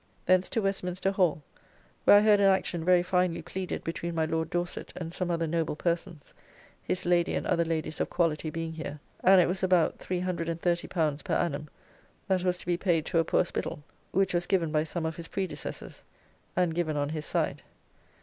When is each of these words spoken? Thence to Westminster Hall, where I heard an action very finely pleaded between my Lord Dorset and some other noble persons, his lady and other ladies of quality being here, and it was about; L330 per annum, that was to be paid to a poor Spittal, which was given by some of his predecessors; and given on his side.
Thence 0.25 0.49
to 0.49 0.63
Westminster 0.63 1.11
Hall, 1.11 1.43
where 2.05 2.17
I 2.17 2.21
heard 2.23 2.39
an 2.39 2.47
action 2.47 2.83
very 2.83 3.03
finely 3.03 3.43
pleaded 3.43 3.83
between 3.83 4.15
my 4.15 4.25
Lord 4.25 4.49
Dorset 4.49 4.91
and 4.95 5.13
some 5.13 5.29
other 5.29 5.45
noble 5.45 5.75
persons, 5.75 6.33
his 6.81 7.05
lady 7.05 7.35
and 7.35 7.45
other 7.45 7.63
ladies 7.63 8.01
of 8.01 8.09
quality 8.09 8.49
being 8.49 8.73
here, 8.73 8.99
and 9.23 9.39
it 9.39 9.47
was 9.47 9.61
about; 9.61 9.99
L330 9.99 11.23
per 11.23 11.35
annum, 11.35 11.69
that 12.27 12.41
was 12.43 12.57
to 12.57 12.65
be 12.65 12.77
paid 12.77 13.05
to 13.05 13.19
a 13.19 13.23
poor 13.23 13.45
Spittal, 13.45 13.83
which 14.11 14.33
was 14.33 14.47
given 14.47 14.71
by 14.71 14.83
some 14.83 15.05
of 15.05 15.17
his 15.17 15.27
predecessors; 15.27 16.01
and 16.55 16.73
given 16.73 16.97
on 16.97 17.09
his 17.09 17.27
side. 17.27 17.61